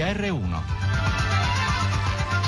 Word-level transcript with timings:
GR1 0.00 0.62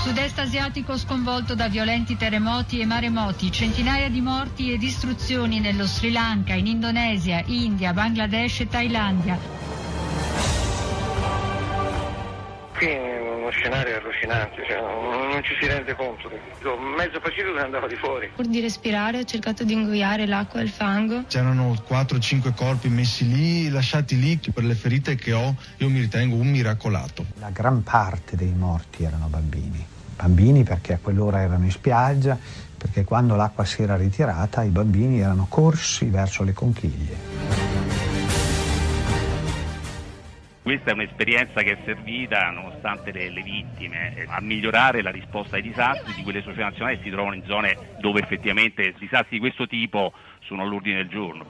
Sud-est 0.02 0.38
asiatico 0.38 0.96
sconvolto 0.96 1.54
da 1.54 1.68
violenti 1.68 2.16
terremoti 2.16 2.80
e 2.80 2.86
maremoti, 2.86 3.52
centinaia 3.52 4.08
di 4.08 4.22
morti 4.22 4.72
e 4.72 4.78
distruzioni 4.78 5.60
nello 5.60 5.86
Sri 5.86 6.10
Lanka, 6.10 6.54
in 6.54 6.66
Indonesia, 6.66 7.42
India, 7.46 7.92
Bangladesh 7.92 8.60
e 8.60 8.68
Thailandia. 8.68 9.38
Uno 12.80 13.21
scenario 13.52 13.96
allucinante, 13.96 14.64
cioè, 14.66 14.80
non 14.80 15.40
ci 15.42 15.54
si 15.60 15.66
rende 15.66 15.94
conto. 15.94 16.30
Mezzo 16.96 17.20
Pacifico 17.20 17.58
andava 17.58 17.86
di 17.86 17.96
fuori. 17.96 18.30
Pur 18.34 18.46
di 18.46 18.60
respirare 18.60 19.18
ho 19.18 19.24
cercato 19.24 19.64
di 19.64 19.72
ingoiare 19.72 20.26
l'acqua 20.26 20.60
e 20.60 20.64
il 20.64 20.70
fango. 20.70 21.24
C'erano 21.28 21.72
4-5 21.88 22.54
corpi 22.54 22.88
messi 22.88 23.28
lì, 23.28 23.68
lasciati 23.68 24.18
lì 24.18 24.38
per 24.52 24.64
le 24.64 24.74
ferite 24.74 25.14
che 25.14 25.32
ho, 25.32 25.54
io 25.78 25.88
mi 25.88 26.00
ritengo 26.00 26.36
un 26.36 26.48
miracolato. 26.48 27.24
La 27.38 27.50
gran 27.50 27.82
parte 27.82 28.36
dei 28.36 28.52
morti 28.56 29.04
erano 29.04 29.26
bambini. 29.26 29.84
Bambini 30.16 30.62
perché 30.62 30.94
a 30.94 30.98
quell'ora 31.00 31.40
erano 31.40 31.64
in 31.64 31.70
spiaggia, 31.70 32.38
perché 32.76 33.04
quando 33.04 33.34
l'acqua 33.36 33.64
si 33.64 33.82
era 33.82 33.96
ritirata 33.96 34.62
i 34.62 34.68
bambini 34.68 35.20
erano 35.20 35.46
corsi 35.48 36.06
verso 36.06 36.42
le 36.42 36.52
conchiglie. 36.52 37.31
Questa 40.62 40.90
è 40.90 40.94
un'esperienza 40.94 41.60
che 41.62 41.72
è 41.72 41.78
servita, 41.84 42.48
nonostante 42.50 43.10
le, 43.10 43.30
le, 43.30 43.42
vittime, 43.42 44.12
a 44.28 44.40
migliorare 44.40 45.02
la 45.02 45.10
risposta 45.10 45.56
ai 45.56 45.62
disastri 45.62 46.14
di 46.14 46.22
quelle 46.22 46.40
società 46.40 46.66
nazionali 46.66 46.98
che 46.98 47.02
si 47.02 47.10
trovano 47.10 47.34
in 47.34 47.42
zone 47.42 47.78
dove 47.96 48.20
effettivamente 48.20 48.94
disastri 48.96 49.38
di 49.38 49.40
questo 49.40 49.66
tipo 49.66 50.12
sono 50.44 50.62
all'ordine 50.62 50.98
del 50.98 51.08
giorno. 51.08 51.48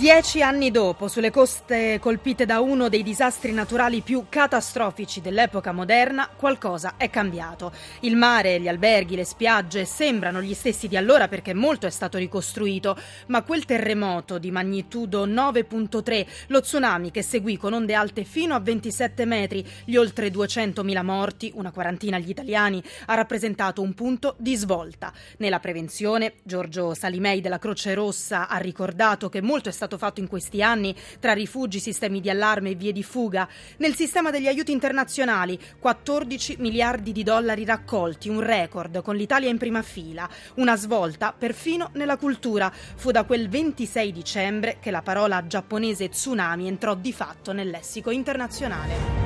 Dieci 0.00 0.40
anni 0.40 0.70
dopo, 0.70 1.08
sulle 1.08 1.30
coste 1.30 1.98
colpite 2.00 2.46
da 2.46 2.60
uno 2.60 2.88
dei 2.88 3.02
disastri 3.02 3.52
naturali 3.52 4.00
più 4.00 4.24
catastrofici 4.30 5.20
dell'epoca 5.20 5.72
moderna, 5.72 6.26
qualcosa 6.34 6.94
è 6.96 7.10
cambiato. 7.10 7.70
Il 8.00 8.16
mare, 8.16 8.58
gli 8.62 8.66
alberghi, 8.66 9.14
le 9.14 9.26
spiagge 9.26 9.84
sembrano 9.84 10.40
gli 10.40 10.54
stessi 10.54 10.88
di 10.88 10.96
allora 10.96 11.28
perché 11.28 11.52
molto 11.52 11.86
è 11.86 11.90
stato 11.90 12.16
ricostruito, 12.16 12.96
ma 13.26 13.42
quel 13.42 13.66
terremoto 13.66 14.38
di 14.38 14.50
magnitudo 14.50 15.26
9.3, 15.26 16.26
lo 16.46 16.62
tsunami 16.62 17.10
che 17.10 17.20
seguì 17.20 17.58
con 17.58 17.74
onde 17.74 17.92
alte 17.92 18.24
fino 18.24 18.54
a 18.54 18.60
27 18.60 19.26
metri, 19.26 19.62
gli 19.84 19.96
oltre 19.96 20.28
200.000 20.28 21.04
morti, 21.04 21.52
una 21.56 21.72
quarantina 21.72 22.18
gli 22.18 22.30
italiani, 22.30 22.82
ha 23.04 23.14
rappresentato 23.14 23.82
un 23.82 23.92
punto 23.92 24.34
di 24.38 24.56
svolta. 24.56 25.12
Nella 25.36 25.60
prevenzione, 25.60 26.36
Giorgio 26.42 26.94
Salimei 26.94 27.42
della 27.42 27.58
Croce 27.58 27.92
Rossa 27.92 28.48
ha 28.48 28.56
ricordato 28.56 29.28
che 29.28 29.42
molto 29.42 29.68
è 29.68 29.72
stato 29.90 29.98
fatto 29.98 30.20
in 30.20 30.28
questi 30.28 30.62
anni 30.62 30.94
tra 31.18 31.32
rifugi, 31.32 31.80
sistemi 31.80 32.20
di 32.20 32.30
allarme 32.30 32.70
e 32.70 32.74
vie 32.74 32.92
di 32.92 33.02
fuga. 33.02 33.48
Nel 33.78 33.94
sistema 33.94 34.30
degli 34.30 34.46
aiuti 34.46 34.70
internazionali 34.70 35.58
14 35.78 36.56
miliardi 36.58 37.10
di 37.12 37.24
dollari 37.24 37.64
raccolti, 37.64 38.28
un 38.28 38.40
record 38.40 39.02
con 39.02 39.16
l'Italia 39.16 39.48
in 39.48 39.58
prima 39.58 39.82
fila, 39.82 40.28
una 40.56 40.76
svolta 40.76 41.34
perfino 41.36 41.90
nella 41.94 42.16
cultura. 42.16 42.70
Fu 42.70 43.10
da 43.10 43.24
quel 43.24 43.48
26 43.48 44.12
dicembre 44.12 44.76
che 44.80 44.90
la 44.90 45.02
parola 45.02 45.46
giapponese 45.46 46.08
tsunami 46.08 46.68
entrò 46.68 46.94
di 46.94 47.12
fatto 47.12 47.52
nel 47.52 47.70
lessico 47.70 48.10
internazionale. 48.10 49.19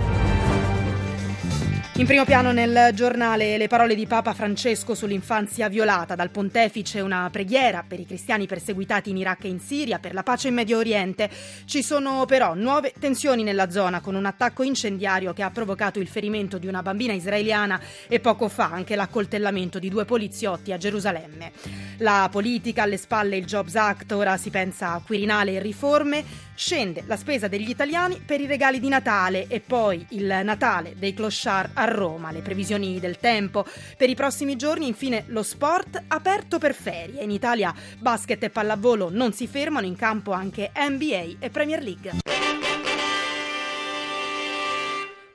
In 1.97 2.06
primo 2.06 2.25
piano 2.25 2.50
nel 2.50 2.91
giornale 2.93 3.56
le 3.56 3.69
parole 3.69 3.94
di 3.94 4.05
Papa 4.05 4.34
Francesco 4.34 4.97
sull'infanzia 4.97 5.69
violata 5.69 6.16
dal 6.16 6.31
pontefice, 6.31 7.00
una 7.00 7.28
preghiera 7.31 7.84
per 7.87 8.00
i 8.00 8.05
cristiani 8.05 8.47
perseguitati 8.47 9.10
in 9.10 9.19
Iraq 9.19 9.44
e 9.44 9.49
in 9.49 9.60
Siria, 9.60 10.00
per 10.00 10.12
la 10.12 10.25
pace 10.25 10.49
in 10.49 10.54
Medio 10.54 10.78
Oriente. 10.78 11.31
Ci 11.65 11.84
sono 11.84 12.25
però 12.27 12.54
nuove 12.54 12.93
tensioni 12.99 13.44
nella 13.44 13.71
zona 13.71 14.00
con 14.00 14.16
un 14.16 14.27
attacco 14.27 14.65
incendiario 14.65 15.33
che 15.33 15.44
ha 15.44 15.53
provocato 15.53 16.00
il 16.00 16.09
ferimento 16.09 16.59
di 16.59 16.66
una 16.66 16.83
bambina 16.83 17.12
israeliana 17.12 17.81
e 18.09 18.19
poco 18.19 18.49
fa 18.49 18.71
anche 18.72 18.97
l'accoltellamento 18.97 19.78
di 19.78 19.88
due 19.88 20.04
poliziotti 20.04 20.72
a 20.72 20.77
Gerusalemme. 20.77 21.53
La 21.99 22.28
politica 22.28 22.83
alle 22.83 22.97
spalle 22.97 23.37
il 23.37 23.44
Jobs 23.44 23.77
Act, 23.77 24.10
ora 24.10 24.37
si 24.37 24.50
pensa 24.50 24.94
a 24.94 25.00
Quirinale 25.00 25.53
e 25.53 25.60
riforme, 25.60 26.25
scende 26.54 27.04
la 27.06 27.16
spesa 27.16 27.48
degli 27.48 27.69
italiani 27.69 28.22
per 28.25 28.41
i 28.41 28.47
regali 28.47 28.81
di 28.81 28.88
Natale 28.88 29.47
e 29.48 29.60
poi 29.60 30.06
il 30.10 30.41
Natale 30.42 30.94
dei 30.97 31.15
clochard 31.15 31.70
a 31.75 31.84
Roma. 31.84 32.31
Le 32.31 32.41
previsioni 32.41 33.00
del 33.00 33.19
tempo 33.19 33.65
per 33.97 34.09
i 34.09 34.15
prossimi 34.15 34.56
giorni, 34.56 34.87
infine 34.87 35.25
lo 35.28 35.42
sport 35.42 36.03
aperto 36.09 36.59
per 36.59 36.75
ferie. 36.75 37.22
In 37.22 37.31
Italia 37.31 37.75
basket 37.98 38.42
e 38.44 38.50
pallavolo 38.50 39.10
non 39.10 39.32
si 39.32 39.47
fermano, 39.47 39.87
in 39.87 39.97
campo 39.97 40.32
anche 40.32 40.70
NBA 40.75 41.37
e 41.38 41.50
Premier 41.50 41.82
League. 41.82 42.63